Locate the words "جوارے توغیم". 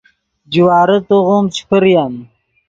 0.51-1.45